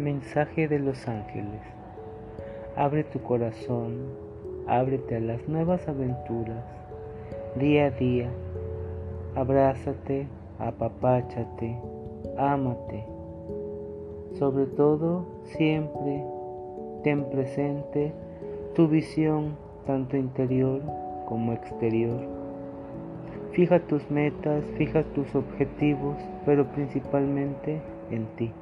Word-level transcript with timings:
mensaje 0.00 0.66
de 0.66 0.78
los 0.78 1.06
ángeles. 1.06 1.60
Abre 2.76 3.04
tu 3.04 3.20
corazón, 3.20 4.06
ábrete 4.66 5.16
a 5.16 5.20
las 5.20 5.48
nuevas 5.48 5.86
aventuras. 5.88 6.64
Día 7.56 7.86
a 7.86 7.90
día, 7.90 8.30
abrázate, 9.34 10.26
apapáchate, 10.58 11.78
ámate. 12.36 13.04
Sobre 14.38 14.66
todo, 14.66 15.26
siempre 15.44 16.24
ten 17.02 17.24
presente 17.30 18.12
tu 18.74 18.88
visión 18.88 19.56
tanto 19.86 20.16
interior 20.16 20.80
como 21.26 21.52
exterior. 21.52 22.20
Fija 23.52 23.80
tus 23.80 24.08
metas, 24.10 24.64
fija 24.76 25.02
tus 25.14 25.34
objetivos, 25.34 26.16
pero 26.46 26.66
principalmente 26.66 27.80
en 28.10 28.26
ti. 28.36 28.52